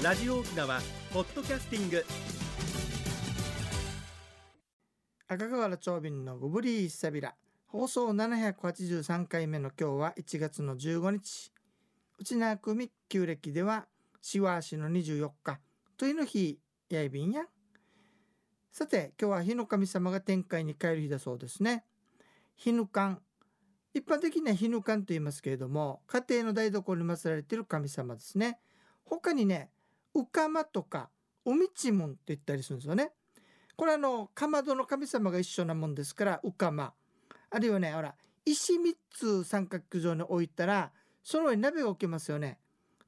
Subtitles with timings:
[0.00, 0.80] ラジオ沖縄
[1.12, 2.04] ポッドキャスティング。
[5.26, 7.34] 赤瓦長瓶のゴブリーサビラ
[7.66, 11.52] 放送783回目の今日は1月の15日。
[12.16, 13.88] 内縄組旧暦では
[14.22, 15.58] しわしの24日。
[15.96, 17.46] というの日やいびんや。
[18.70, 21.82] さて今日は日の神様が天界に帰る日だそうですね。
[22.54, 23.20] 日ぬかん
[23.92, 28.60] 一般的には日ぬかんと言いますけれども家庭の台所に祀られている神様ですね。
[29.04, 29.70] 他にね
[30.14, 31.10] うかまとか
[31.44, 33.12] おみちもんって言ったりするんですよね。
[33.76, 36.92] これあのかまどの神様が一緒なもんですからうかま。
[37.50, 40.92] あるいはねほら石3つ三角状に置いたら
[41.22, 42.58] その上に鍋が置けますよね。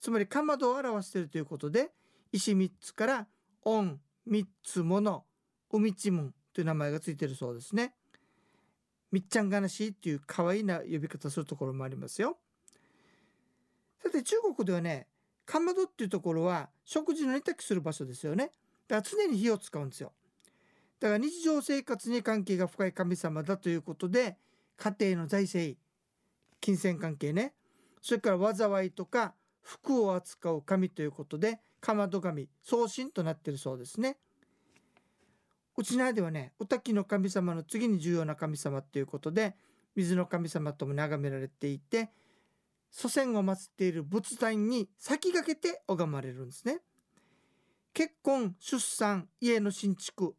[0.01, 1.91] つまりかまどを表しているということで
[2.33, 3.29] 石3つから
[3.63, 5.27] 「オン3つもの
[5.71, 7.95] おみちもん」という名前がついてるそうですね。
[9.11, 12.39] みっちゃんがなしっていう可愛いな呼び方するところもありますよ。
[14.03, 15.09] さて中国ではね
[15.45, 18.51] かまどっていうところは食事の煮炊きする場所ですよね。
[18.89, 20.11] だから常に火を使うんですよ。
[20.99, 24.37] だから日常生活に関係が深い神様だということで
[24.77, 25.79] 家庭の財政
[26.61, 27.55] 金銭関係ね。
[28.03, 34.17] それから災いとか服を扱う神ということでかまど神送信となってるそうですね。
[35.77, 39.55] うちなではねお滝の神様の次に重要な神様ということで
[39.95, 42.11] 水の神様とも眺められていて
[42.91, 46.81] 祖先を祀っている仏壇に先駆けて拝まれるんですね。
[47.93, 50.35] 結婚出産家の新築。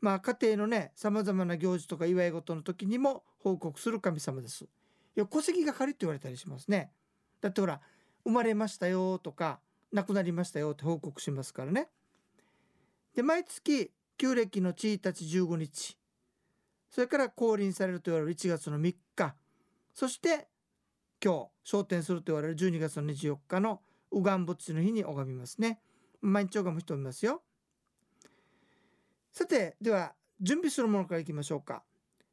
[0.00, 4.64] まあ家庭のねさまざまな行事とか祝い事の時にも報告する神様です。
[4.64, 4.68] い
[5.14, 6.90] や戸籍が仮って言われたりしますね。
[7.40, 7.80] だってほら
[8.24, 9.60] 生まれましたよとか
[9.92, 11.88] 亡くなりましたよって報告しますからね。
[13.14, 15.96] で毎月旧暦の1日15日。
[16.90, 19.34] それから降臨されると言われる1月の3日。
[19.94, 20.48] そして
[21.22, 23.80] 今日昇天すると言われる12月の24日の
[24.12, 25.80] 右岸仏の日に拝みますね。
[26.20, 27.42] 毎日拝む人もいますよ。
[29.32, 31.82] さてでは準備するものからいきましょうか。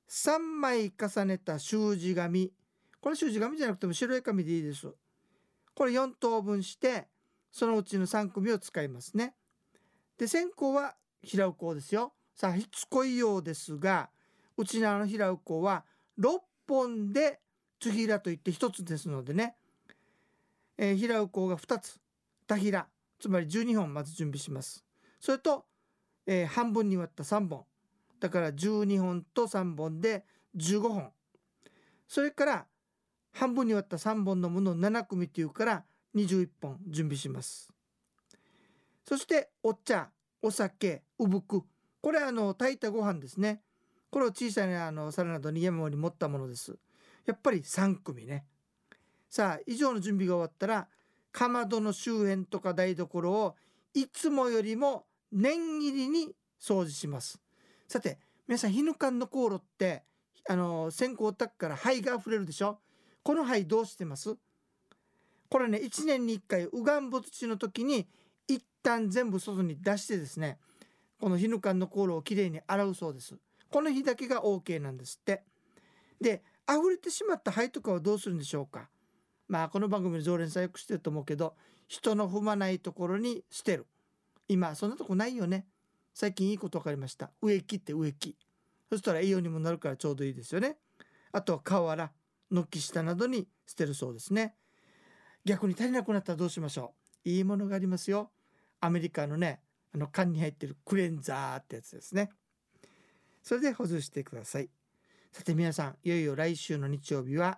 [0.10, 2.52] 3枚重ねた習字紙。
[3.02, 4.88] これ習字紙じゃなくても白い紙でいいです。
[5.76, 7.08] これ4等分して
[7.52, 9.36] そのうちの3組を使いますね。
[10.18, 12.14] で先行は平羽行ですよ。
[12.36, 14.10] さあしつこいようですが
[14.58, 15.86] うちの平羽行は
[16.20, 17.40] 6本で
[17.84, 19.56] つひらといって1つですのでね、
[20.78, 22.00] えー、平羽行が2つ。
[22.48, 22.88] 田平。
[23.20, 24.86] つまり12本まず準備します。
[25.20, 25.66] それと、
[26.26, 27.66] えー、半分に割った3本。
[28.22, 31.12] だから12本と3本で15本。
[32.08, 32.68] それから
[33.34, 35.84] 半分に割った3本のものを7組っていうから
[36.16, 37.70] 21本準備します。
[39.04, 40.10] そしてお茶
[40.42, 41.64] お酒うぶく。
[42.00, 43.62] これはあの炊いたご飯ですね。
[44.10, 46.78] これを小さなあの皿などに山盛り盛ったものです。
[47.26, 48.46] やっぱり3組ね。
[49.30, 50.88] さあ以上の準備が終わったら
[51.32, 53.56] かまどの周辺とか台所を
[53.94, 57.40] いつもよりも念入りに掃除します。
[57.88, 60.04] さて皆さんヒヌカンの香炉って
[60.48, 62.80] あの線香炊くから灰が溢れるでしょ？
[63.24, 64.36] この灰どうしてます？
[65.50, 68.08] これね1年に1回右岸仏地の時に
[68.48, 70.58] 一旦全部外に出してですね
[71.20, 73.36] このヒヌカンの香炉をきれいに洗うそうです。
[73.72, 75.44] この日だけが OK なんですって。
[76.22, 78.90] で溢れてしまった灰とかはどうするんでしょうか？
[79.47, 81.56] まあこの番組の常連さんよく知ってると思うけど
[81.88, 83.85] 人の踏まないところに捨てる。
[84.47, 85.66] 今そんなとこないよね。
[86.13, 87.31] 最近いいこと分かりました。
[87.41, 88.38] 植木って植木。
[88.90, 90.78] そしたら栄養にもなるからちょうどいいですよね。
[91.31, 92.12] あとは瓦。
[92.51, 94.56] 軒下などに捨てるそうですね。
[95.44, 96.94] 逆に足りなくなったらどうしましょ
[97.25, 97.30] う？
[97.30, 98.31] いいものがありますよ。
[98.80, 99.62] アメリカのね
[99.94, 102.30] あの缶に入ってるクレンザーってやつですね。
[103.41, 104.69] それで補充してください。
[105.34, 107.58] さて皆さんいよいよ来週の日曜日は、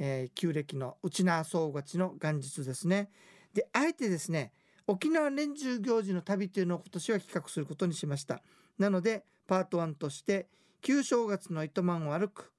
[0.00, 3.08] えー、旧暦の内縄総勝ちの元日ですね。
[3.54, 4.52] であえてですね
[4.88, 8.42] 沖縄年中行事の旅というのを今年は企画することにしました。
[8.78, 10.48] なのでパート1として
[10.82, 12.50] 旧正月の糸満を歩く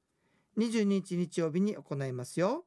[0.58, 2.64] 22日日曜日に行いますよ。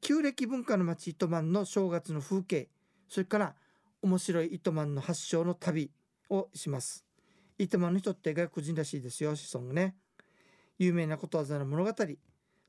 [0.00, 2.68] 旧暦文化の町糸満の正月の風景
[3.08, 3.56] それから
[4.02, 5.90] 面白い糸満の発祥の旅
[6.30, 7.04] をします。
[7.58, 9.96] 糸満の人って外国人らしいですよ子孫ね。
[10.78, 11.92] 有名なことわざの物語。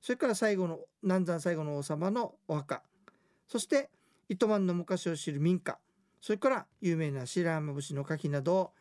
[0.01, 2.83] それから最後の南山最後の王様のお墓。
[3.48, 3.89] そして
[4.30, 5.77] 糸満の昔を知る民家。
[6.21, 8.71] それから有名な白浜節の柿などを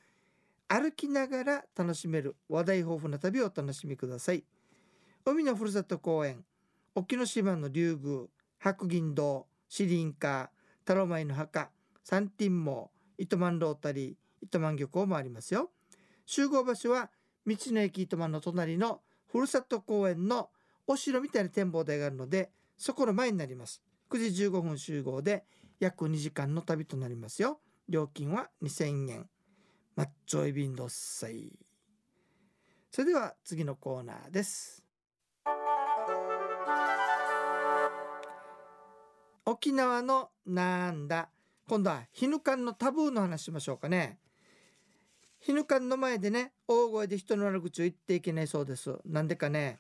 [0.69, 4.44] 歩きながら楽しめる話題豊富な旅をお楽しみください。
[5.25, 6.44] 海のふるさと公園。
[6.94, 8.26] 沖ノ島の竜宮。
[8.58, 9.46] 白銀堂。
[9.69, 10.50] シリンカ。
[10.84, 11.70] ータロマイの墓。
[12.02, 14.14] サンティンモ糸満ロータリー。
[14.43, 15.70] 糸満漁港もありますよ。
[16.25, 17.11] 集合場所は
[17.46, 19.00] 道の駅糸満の隣の
[19.36, 20.48] ふるさと公園の
[20.86, 23.82] お城みたいな展望台があるのでそこの前になります。
[24.08, 25.44] 9時15分集合で
[25.78, 27.60] 約2時間の旅となりますよ。
[27.86, 29.28] 料金は2000円。
[29.94, 31.52] マッチョエビンドッサイ。
[32.90, 34.82] それでは次のコーナーです。
[39.44, 41.28] 沖縄のなんだ。
[41.68, 44.18] 今度はヒヌカンのタブーの話しましょうかね。
[45.46, 48.98] ヒヌカンの前でね大声で人の悪口を言っていけないそうです。
[49.04, 49.78] なんでかね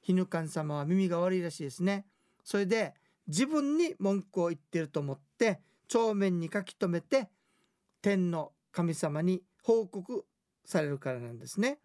[0.00, 2.06] ヒヌカン様は耳が悪いらしいですね。
[2.42, 2.94] それで
[3.28, 7.28] 自分に文句を言ってると思って帳面に書き留めて
[8.00, 10.24] 天の神様に報告
[10.64, 11.76] されるからなんですね。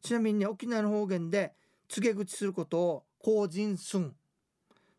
[0.00, 1.52] ちなみに、ね、沖縄の方言で
[1.88, 4.14] 告げ口することを公人すん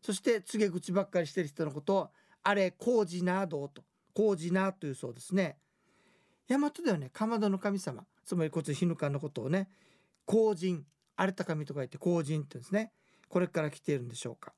[0.00, 2.08] そして告げ口ばっかりしてる人のことを
[2.44, 3.82] あれ工事などと。
[4.14, 5.56] 工事なというそうですね。
[6.48, 7.10] 大和ではね。
[7.10, 8.04] かまどの神様。
[8.24, 9.68] つまりこっち日ぬかのことをね。
[10.24, 10.84] 公人。
[11.16, 12.92] 荒れた神と書いて公人って言うんですね。
[13.28, 14.52] これから来ているんでしょうか。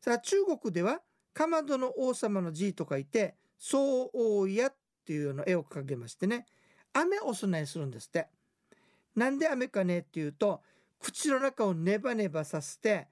[0.00, 1.00] さあ中国では
[1.32, 4.74] かまどの王様の字と書いて総王やっ
[5.06, 6.46] ていうような絵を描けましてね。
[6.92, 8.26] 雨お供えするんですって。
[9.14, 10.62] なんで雨かねっていうと
[10.98, 13.06] 口の中をネバネバさせて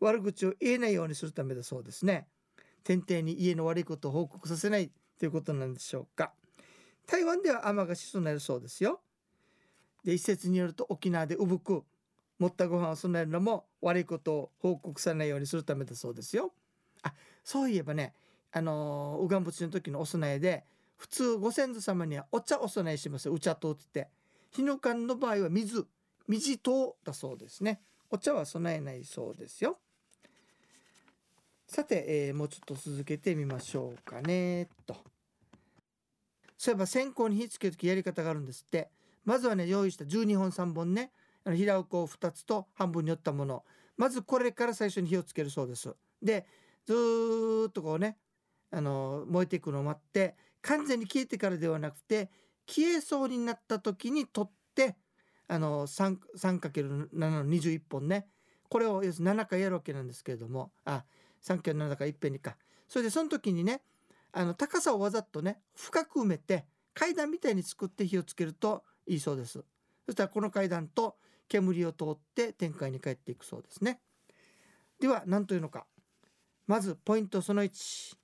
[0.00, 2.26] 悪口を言えないようにするためだそうですね。
[2.82, 6.32] 天帝に家の悪いことを報告させないということなんでしょうか。
[7.10, 9.00] 台湾では雨がし備えるそうですよ。
[10.04, 11.82] で一説によると沖縄でうぶく
[12.38, 16.52] 持ったご飯を備えるのも悪いことを報告されないようにするためだそうですよ。
[17.02, 17.12] あ
[17.42, 18.14] そういえばね
[18.52, 20.64] あのー、うがんの時のお供えで
[20.96, 23.34] 普通ご先祖様にはお茶お供えしますよ。
[23.34, 24.08] お茶とってって。
[24.52, 25.84] 日の間の場合は水
[26.28, 27.80] 水とだそうですね。
[28.08, 29.78] お茶は備えないそうですよ。
[31.66, 34.96] さて、えー、もうちょっと続けてみましょうかねと。
[36.60, 38.90] そういえば線香に火つける時やり方があるんですって。
[39.24, 41.10] まずはね用意した12本3本ね。
[41.46, 43.64] 平うこを2つと半分に折ったもの。
[43.96, 45.96] まずこれから最初に火をつけるそうです。
[46.20, 46.44] で
[46.84, 48.18] ずっとこうね
[48.70, 52.28] あの燃えていくのを待って完全に消えてからではなくて
[52.66, 54.96] 消えそうになった時に取って
[55.48, 58.26] あの 3×7 の21本ね。
[58.68, 60.72] これを要するに7回やるわけなんですけれども。
[60.84, 61.06] あ
[61.42, 62.58] 3×7 だからいっぺんにか。
[62.86, 63.80] それでその時にね
[64.32, 69.64] あの高さをわざとね深く埋めて階段みたいに作って火をつけるといいそうです。
[70.06, 71.16] そしたらこの階段と
[71.48, 74.00] 煙を通って天界に帰っていくそうですね。
[75.00, 75.86] では何というのか。
[76.66, 78.16] まずポイントその1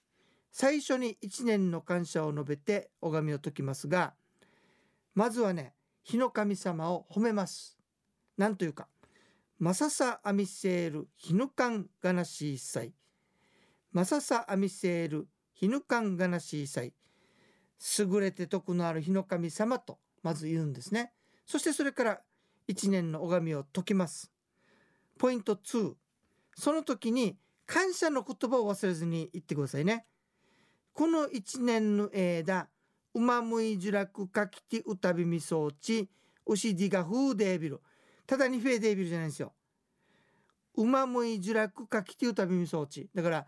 [0.52, 4.14] 最初に1年の感謝を述べて拝みを解きますが
[5.14, 7.78] まずはね日の神様を褒めます。
[8.36, 8.88] 何というか。
[9.58, 12.92] マササアミセールヒヌカンガナシーサイ
[13.90, 16.92] マササアミセールヒヌカンガナシーサイ
[17.98, 21.12] 優れて徳のある日の神様とまず言うんですね。
[21.46, 22.20] そしてそれから
[22.68, 24.32] 一年の拝みを解きます
[25.18, 25.94] ポイント2
[26.56, 30.04] その時に感謝の言葉を忘れずに言ってくださいね
[30.92, 32.68] この一年の間
[33.14, 36.10] うまむいじゅらくかきてうたびみそうち
[36.44, 37.80] うしディガフーデービル
[38.26, 39.52] ただにフェーデービルじゃないんですよ。
[40.74, 43.08] うまむいじゅらくかきてうたびみそうち。
[43.14, 43.46] だから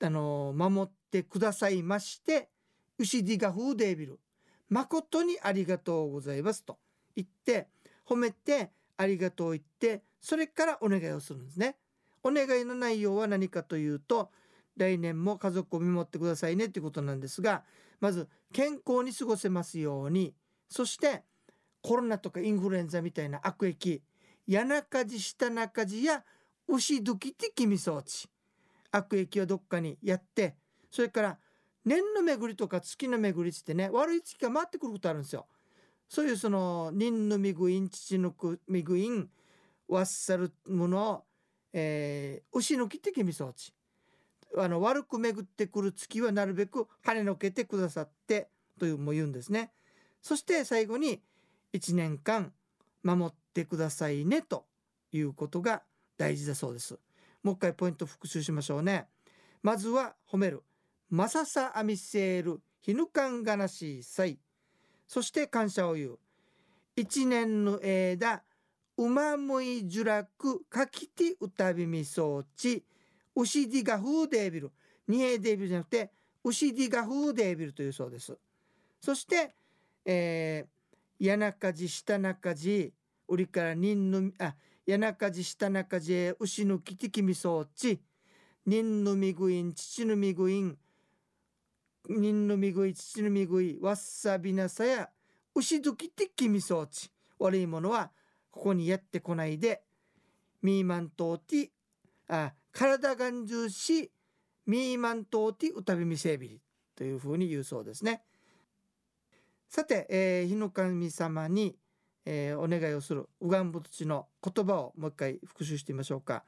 [0.00, 2.48] あの守ってくださいまして
[2.98, 4.18] 牛ディガフーデービル。
[4.68, 6.78] 誠にありがとうございますと。
[7.14, 7.68] 言って
[8.06, 11.76] 褒めてありがとう言ってそれからお願いをするんですね。
[12.22, 14.30] お願いの内容は何かというと
[14.76, 17.62] 来年も家族を見守ってくださいねっていうことなんですが
[18.00, 20.34] まず健康に過ごせますように。
[20.68, 21.22] そして
[21.82, 24.02] コロナとかインフルエンザみたいな悪役
[24.50, 26.24] 谷中地下中地や
[26.68, 28.28] 牛どきて君装置。
[28.90, 30.56] 悪役をどっかにやって
[30.96, 31.38] それから
[31.84, 35.46] 年の巡りとか月の巡りってね悪い月が回ってくることあるんですよ。
[36.08, 38.34] そういうその人のみぐいん父の
[38.66, 39.28] みぐいん
[39.88, 41.24] わっさるものを、
[41.74, 43.74] えー、牛のきって君装置
[44.56, 48.48] あの悪く巡ってくる月はなるべく跳ねのけてくださって
[48.80, 49.72] というも言うんですね。
[50.22, 51.20] そして最後に
[51.74, 52.54] 1年間
[53.02, 54.64] 守ってくださいねと
[55.12, 55.82] いうことが
[56.16, 56.98] 大事だそうです。
[57.42, 59.08] もう一回ポイント復習しましょうね。
[59.62, 60.62] まずは褒める。
[61.10, 64.38] マササアミセールヒヌカンガナシーサイ。
[65.06, 66.18] そして感謝を言う。
[66.96, 68.42] 一年の間、
[68.96, 72.84] うまむいじゅらくかきてうたびみそうち。
[73.36, 74.72] ウシディガフーデービル。
[75.06, 76.10] 二平デービルじゃなくて、
[76.42, 78.36] ウシディガフーデービルというそうです。
[79.00, 79.54] そして、
[80.04, 82.92] えー、谷中地下中地、
[83.28, 84.54] 売りから人の、あ、
[84.86, 88.00] 谷中地下中地へ牛のきてきみそうち、
[88.64, 90.78] 人のみぐいん、父のみぐいん、
[92.08, 95.10] 人のみぐい、父のみぐい、わっさびなさや、
[95.54, 97.10] 牛どきてきみそうち。
[97.38, 98.10] 悪いものは
[98.50, 99.82] ここにやってこないで、
[100.62, 101.68] ミーマントーティ、
[102.28, 104.10] あ、体がんじゅうし、
[104.66, 106.60] ミーマントーティウタビミセービリ
[106.94, 108.22] というふうに言うそうですね。
[109.68, 111.76] さて、えー、日の神様に、
[112.24, 116.44] えー、お願いをするウガンブ土の言葉をもう一回復習してみましょうか。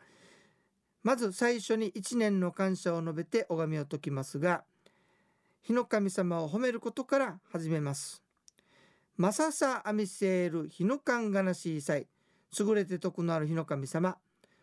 [1.03, 4.65] まず最初に一年の感謝を述べて拝みを解きますが
[5.63, 8.23] 日の神様を褒めることから始めます。
[9.17, 12.07] マササアミセール日の神がなしいさい
[12.59, 14.17] 優れて徳のある日の神様。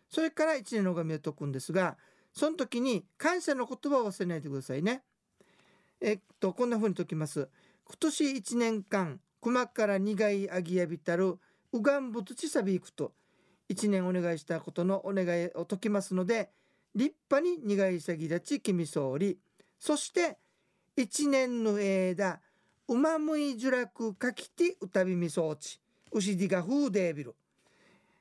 [0.08, 1.96] それから一年の拝みを解くんですが
[2.32, 5.02] その時に感謝の言葉を忘れないでくださいね。
[6.00, 7.48] えっとこんな風に解きます。
[7.84, 11.38] 今年1年間熊から苦いあぎやびたる
[11.72, 13.12] うがんぶつちさびいくと
[13.68, 16.50] 1年お願いしたことのお願いを解きますので
[16.94, 19.38] 立派に苦いさぎ立ち君総理
[19.78, 20.38] そして
[20.96, 22.40] 1年の間
[22.88, 25.80] うまむいじゅらくかきてうたびみそうち。
[26.12, 27.34] うしりがふうでびる、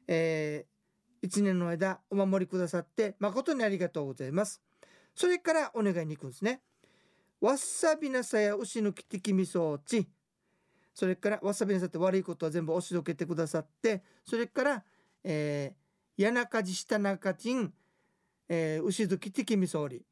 [0.07, 4.61] えー、1年の間お守りくださって誠にありがとうございます。
[5.13, 6.61] それからお願いに行くんですね。
[7.39, 10.07] わっさびなさや牛のきてきみそうち。
[10.93, 14.03] それからわっさびなさって悪いことは全部押しどけてくださって。
[14.25, 14.83] それから
[15.27, 17.73] えー、谷中地下中鎮、
[18.47, 20.03] えー、牛月的み総理、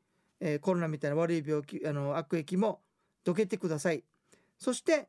[0.45, 2.81] えー、コロナみたいな悪い病気あの悪役も
[3.23, 4.03] どけてください。
[4.59, 5.07] そして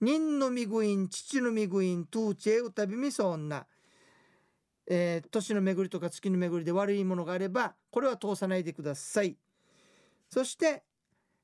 [0.00, 3.66] 人のみぐいん父のみぐいんトゥーチェウタビミソ女
[4.86, 9.38] えー、年の巡りとか月の巡りで悪いものがあればこれは通さないでください。
[10.28, 10.82] そして、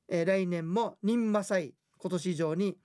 [0.07, 2.77] えー、来年も任マサイ今年以上に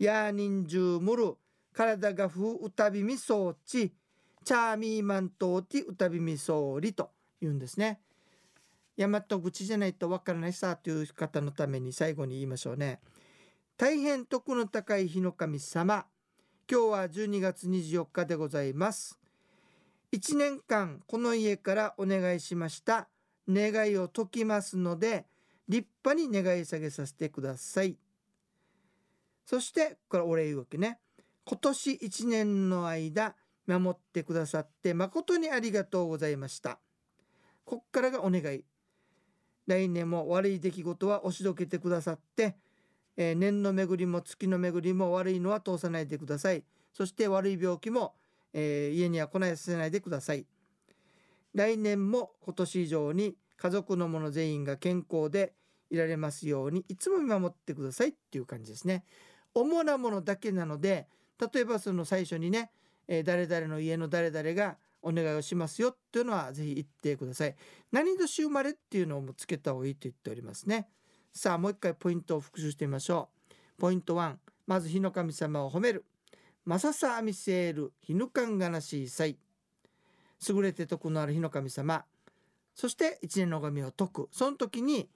[0.00, 1.36] ヤーニンジュームル
[1.72, 3.92] 体がふうたびみそうち
[4.44, 8.00] チャーミーマントーティウタビミソーリと言うんですね。
[9.00, 13.00] 大和口じゃないとわからないさという方のために最後に言いましょうね。
[13.78, 16.04] 大変徳の高い日の神様。
[16.70, 19.18] 今日は12月24日でございます。
[20.12, 23.08] 1年間この家からお願いしました
[23.48, 25.24] 願いを解きますので
[25.68, 27.96] 立派に願い下げさせてください。
[29.46, 30.98] そしてこれお礼言うわけね。
[31.46, 33.34] 今年1年の間
[33.66, 36.78] 守ってくださって誠にありがとうございました。
[37.64, 38.62] こっからがお願い。
[39.70, 42.56] 来年も悪い出来事は押しどけてくださって、
[43.16, 46.64] えー、年の巡りも月の巡りも悪いのは通さないでください。
[46.92, 48.14] そして悪い病気も、
[48.52, 50.44] えー、家には来ないさせないでください。
[51.54, 55.52] 来年も今年以上に家族の者全員が健康で
[55.88, 59.04] いられますようにいつも見守ってくださいっていう感じですね。
[59.54, 61.06] 主なものだけなので
[61.52, 62.70] 例えばその最初にね
[63.10, 67.54] えー、誰々の家の誰々がお願いをしますよっていうのはぜひ言ってください。
[67.92, 70.88] 何年生まれっていうのもつけた方がいいと言っておりますね。
[71.32, 73.28] さあもう一回ポイントを復習してみましょ
[73.78, 73.80] う。
[73.80, 76.04] ポイント1まず日の神様を褒める。
[76.64, 79.36] まささあみせる日の神がなしいさい。
[80.48, 82.04] 優れて徳のある日の神様。
[82.74, 84.28] そして一年の神を解く。
[84.30, 85.08] その時に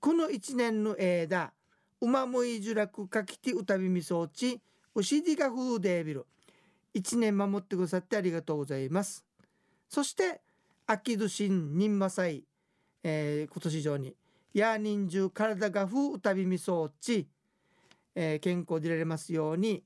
[0.00, 1.52] この一年の間
[2.00, 4.60] うまむいじゅらくかきてうたびみそうち
[4.94, 6.26] うしりがふうでびる。
[6.94, 9.24] 1年守ってくださってありがとうございます。
[9.88, 10.40] そして
[10.86, 12.44] 秋年任馬祭、
[13.02, 14.14] えー、今年以上に
[14.54, 17.28] や人中体がふうたびみそうち、
[18.14, 19.82] えー、健康でられますように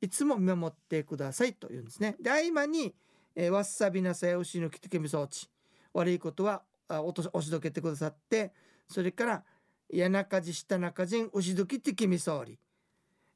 [0.00, 2.16] いつも見守ってくださいというんですね。
[2.20, 2.94] で合間に、
[3.34, 5.50] えー、わっさびなさや牛のきてけみそうち
[5.92, 8.52] 悪いことはあ落とし押しどけてくださって
[8.88, 9.44] それから
[9.90, 12.58] 谷中地下中人牛どきてきみそうり、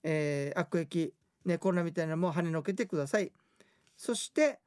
[0.03, 1.13] えー、悪役
[1.45, 3.33] ね、コロナみたいなのも跳ねのけてください。
[3.97, 4.61] そして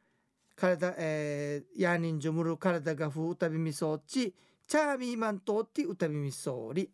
[0.55, 4.33] 体、えー、ヤーニンジュムル体がふうたびみそうち
[4.67, 6.89] チャーミーマントーティうたびみそうり、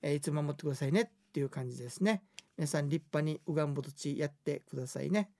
[0.00, 2.22] えー、いつも守ってくださいねっていう感じですね。
[2.56, 5.30] 皆さん立派にうがんぼとちやってくださいね。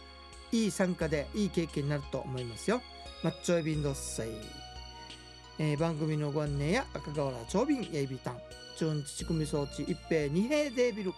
[0.51, 2.81] いい参加でいい経験になると思いますよ。
[3.23, 4.29] マッチョエビンドッサイ、
[5.59, 8.37] えー番組のご案内や赤瓦長瓶やいびたん
[8.77, 11.13] チュンチチクミ装置一平二平デービル。